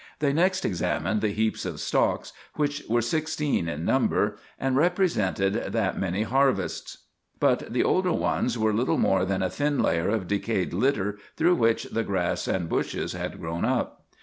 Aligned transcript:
They 0.17 0.33
next 0.33 0.65
examined 0.65 1.21
the 1.21 1.27
heaps 1.29 1.63
of 1.63 1.79
stalks, 1.79 2.33
which 2.55 2.81
were 2.89 3.03
sixteen 3.03 3.67
in 3.69 3.85
number, 3.85 4.35
and 4.57 4.75
represented 4.75 5.53
that 5.73 5.99
many 5.99 6.23
harvests; 6.23 7.03
but 7.39 7.71
the 7.71 7.83
older 7.83 8.11
ones 8.11 8.57
were 8.57 8.73
little 8.73 8.97
more 8.97 9.25
than 9.25 9.43
a 9.43 9.49
thin 9.51 9.77
layer 9.79 10.09
of 10.09 10.27
decayed 10.27 10.73
litter 10.73 11.19
through 11.37 11.53
which 11.53 11.83
the 11.83 12.03
grass 12.03 12.47
and 12.47 12.67
bushes 12.67 13.13
had 13.13 13.39
grown 13.39 13.63
Up. 13.63 14.03